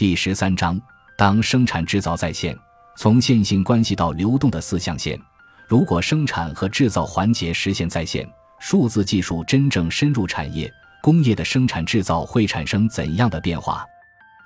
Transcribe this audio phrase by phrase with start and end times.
[0.00, 0.80] 第十三章，
[1.14, 2.56] 当生产制造在线，
[2.96, 5.20] 从线性关系到流动的四象限。
[5.68, 8.26] 如果生产和制造环节实现在线，
[8.60, 13.84] 数字技术真正深入产业工业的生产制造会产生怎样的变化？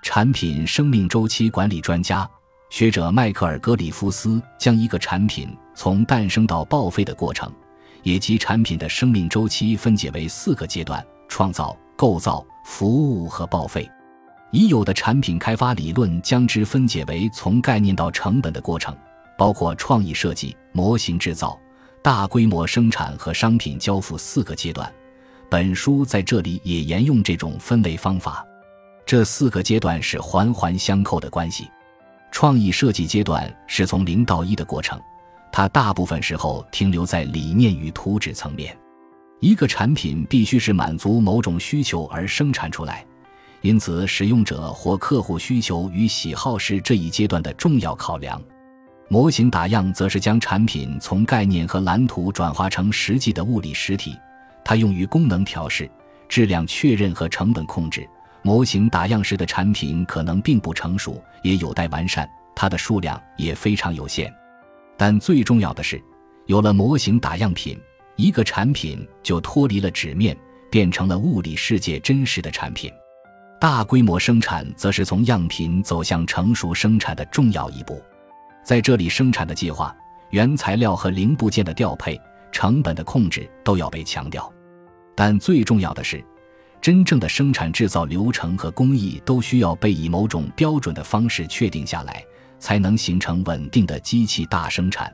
[0.03, 2.29] 产品生命周期管理专家
[2.69, 7.49] 学者迈克尔·格里夫斯将一个产品从诞生到报废的过程，
[8.03, 13.89] 以及产品的生命周期分解为四个阶段：创造、构造、服务和报废。
[14.55, 18.97] 已有的产品开发理论将之分解为从概念到成本的过程，
[19.37, 21.59] 包括创意设计、模型制造、
[22.01, 24.89] 大规模生产和商品交付四个阶段。
[25.51, 28.47] 本书在这里也沿用这种分类方法。
[29.05, 31.69] 这四个阶段是环环相扣的关系。
[32.31, 35.01] 创意设计阶段是从零到一的过程，
[35.51, 38.77] 它大部分时候停留在理念与图纸层面。
[39.41, 43.05] 一个产品必须是满足某种需求而生产出来。
[43.65, 48.39] 因此，使用者或客户需求与喜好是这一阶段的重要考量。
[49.09, 54.15] 模型打样则是将产品从概念和蓝图转化成实际的物理实体，
[54.63, 55.91] 它用于功能调试、
[56.29, 58.07] 质量确认和成本控制。
[58.43, 64.31] 模型打样时的产品可能并不成熟，也有待完善，它的数量也非常有限。
[64.99, 65.99] 但最重要的是，
[66.45, 67.81] 有了模型打样品，
[68.17, 70.37] 一个产品就脱离了纸面，
[70.71, 72.93] 变成了物理世界真实的产品。
[73.65, 77.99] 大规模生产则是从样品走向成熟生产的重要一步，
[78.63, 79.97] 在这里，生产的计划、
[80.29, 82.21] 原材料和零部件的调配、
[82.53, 84.53] 成本的控制都要被强调。
[85.17, 86.23] 但最重要的是，
[86.79, 92.23] 真正的生产制造流程和工艺都需要被以某种标准的方式确定下来，
[92.59, 95.11] 才能形成稳定的机器大生产。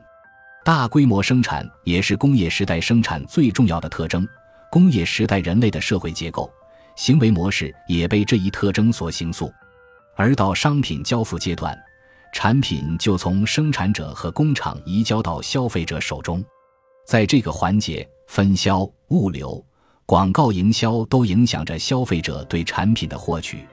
[0.65, 4.27] 大规模生产也是工业时代生产最重要的特征。
[4.69, 6.51] 工业时代人类的社会结构。
[6.95, 9.51] 行为模式也被这一特征所形塑，
[10.15, 11.77] 而到商品交付阶段，
[12.33, 16.43] 产品就从生产者和工厂移交到消费者手中。
[17.05, 19.63] 在这个环节，分销、物流、
[20.05, 23.65] 广告营销都影响着消费者对产品的获取。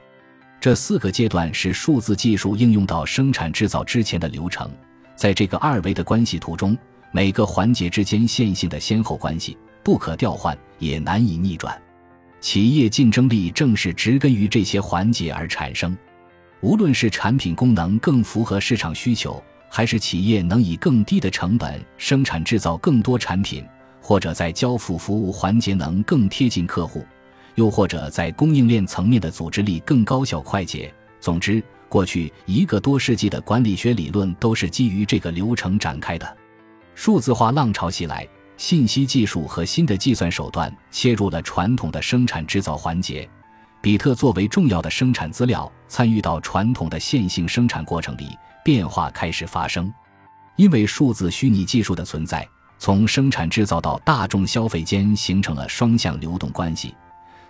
[0.59, 4.69] 这四个阶段是数字技术应用到生产制造之前的流程。
[5.15, 6.77] 在这个二维的关系图中，
[7.11, 11.81] 每个环节之间线性的先后关系不可调换，也难以逆转。
[12.41, 15.97] 企业竞争力正是植根于这些环节而产生。
[16.61, 23.63] 无论是产品功能更符合市场需求，还是企业能以更低的成本生产制造更多产品，
[24.01, 27.05] 或者在交付服务环节能更贴近客户，
[27.55, 30.93] 又或者在供应链层面的组织力更高效快捷。
[31.21, 36.37] 总之，过去一个多世纪的管理学理论都是基于这个流程展开的。
[36.95, 38.27] 数字化浪潮袭来。
[38.59, 43.27] 信息技术和新的计算手段切入了传统的生产制造环节，
[43.81, 49.91] 比特作为重要的生产资料参与到传统的线性生产过程里，变化开始发生。
[50.57, 52.45] 因为数字虚拟技术的存在，
[52.77, 56.93] 从生产制造到大众消费间形成了双向流动关系。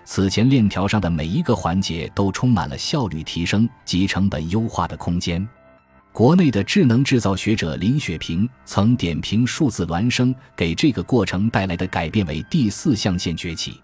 [0.06, 5.46] 此前链条上的每一个环节都充满了效率提升及成本优化的空间。
[6.12, 13.82] 国内的智能制造学者林雪平曾点评数字孪生给这个过程带来的改变为第四象限崛起。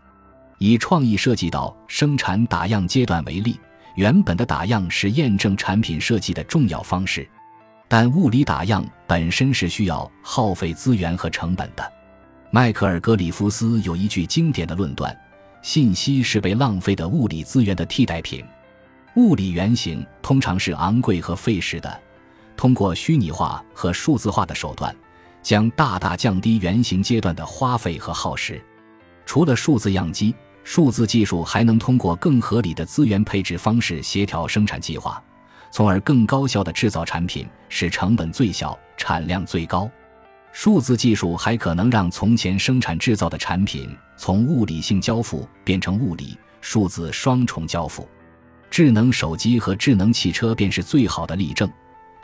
[0.57, 3.59] 以创意设计到生产打样阶段为例，
[3.95, 7.27] 原本的打样是验证产品设计的重要方式，
[7.87, 11.93] 但物理打样本身是需要耗费资源和成本的。
[12.51, 15.15] 迈克尔·格里夫斯有一句经典的论断：
[15.61, 18.43] 信息是被浪费的物理资源的替代品。
[19.15, 22.01] 物理原型通常是昂贵和费时的。
[22.65, 24.91] 通过虚拟化和数字化的手段，
[25.43, 28.59] 将大大降低原型阶段的花费和耗时。
[29.23, 30.33] 除了数字样机，
[30.63, 35.23] 数字技术还能通过更合理的资源配置方式协调生产计划，
[35.69, 39.87] 从而更高效的制造产品，使成本最小、产量最高。
[40.51, 48.09] 数字技术还可能让从前生产制造的产品从物理性交付变成物理数字双重交付。
[48.71, 51.71] 智能手机和智能汽车便是最好的例证。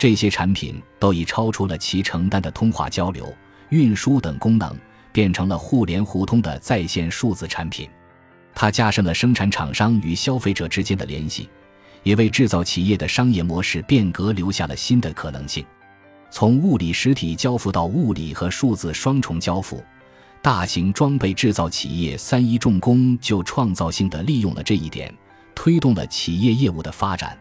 [0.02, 3.32] 这些产品都已超出了其承担的通话交流、
[3.68, 4.76] 运输等功能，
[5.12, 7.88] 变成了互联互通的在线数字产品。
[8.52, 11.48] 它加深了生产厂商与消费者之间的联系，
[12.02, 15.64] 也为制造企业的商业模式变革留下了新的可能性。
[16.32, 19.80] 从物理实体交付到物理和数字双重交付，
[20.42, 25.14] 大型装备制造企业三一重工就创造性地利用了这一点，
[25.54, 27.38] 推动了企业业务的发展。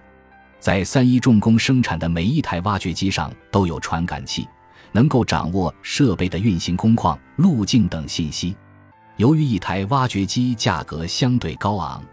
[0.61, 4.47] 在三一重工生产的每一台挖掘机上都有传感器，
[4.91, 8.55] 能够掌握设备的运行工况、路径等信息。
[9.17, 12.03] 由于一台挖掘机价格相对高昂，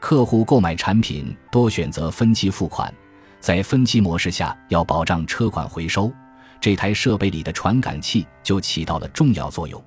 [0.00, 2.92] 客户购买产品多选择分期付款，
[3.40, 6.12] 在分期模式下要保障车款回收，
[6.60, 9.82] 这台设备里的传感器就起到了重要作用。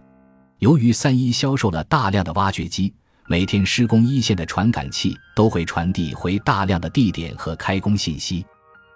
[0.58, 2.92] 由于三一销售了大量的挖掘机，
[3.28, 8.46] 每天施工一线的传感器都会传递回大量的地点和开工信息。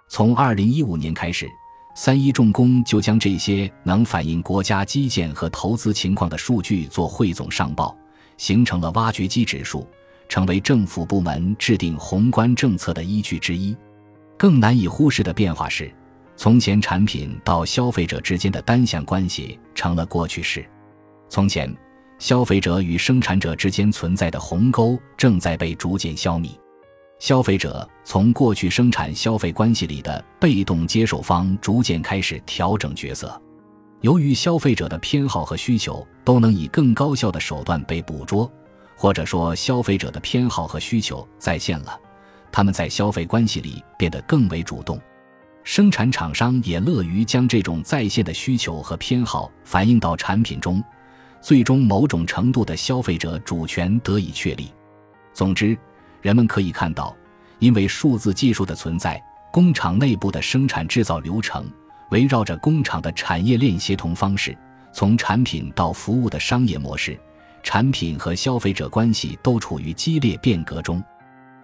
[0.08, 1.48] 从二零一五年开始，
[1.96, 7.96] 三一重工就将这些能反映国家基建和投资情况的数据做汇总上报，
[8.38, 9.88] 形成了挖掘机指数。
[10.28, 13.78] 成为政府部门制定宏观政策的依据之一。
[14.36, 15.94] 更难以忽视的变化是，
[16.36, 20.68] 从前产品到消费者之间的单向关系成了过去式。
[21.30, 21.72] 从前，
[22.26, 26.50] 消费者与生产者之间存在的鸿沟正在被逐渐消弭。
[27.20, 33.40] 消费者从过去生产消费关系里的被动接受方，逐渐开始调整角色。
[34.02, 38.52] 由于消费者的偏好和需求都能以更高效的手段被捕捉。
[38.96, 41.96] 或者说，消费者的偏好和需求在线了，
[42.52, 45.00] 他们在消费关系里变得更为主动。
[45.64, 50.84] 生产厂商也乐于将这种在线的需求和偏好反映到产品中，
[51.46, 54.74] 最终某种程度的消费者主权得以确立。
[55.32, 55.78] 总之，
[56.24, 57.16] 人们可以看到，
[57.60, 61.72] 因为数字技术的存在，工厂内部的生产制造流程
[62.10, 64.58] 围绕着工厂的产业链协同方式，
[64.92, 67.16] 从产品到服务的商业模式。
[67.62, 71.00] 产品和消费者关系都处于激烈变革中。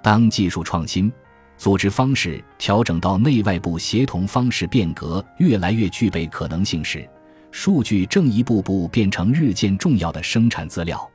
[0.03, 1.11] 当技术创新、
[1.57, 7.09] 组织方式调整到内外部协同方式变革越来越具备可能性时，
[7.51, 11.09] 数据正一步步变成日渐重要的生产资料。